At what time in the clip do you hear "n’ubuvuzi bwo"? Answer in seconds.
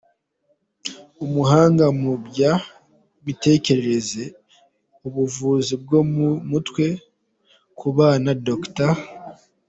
4.99-5.99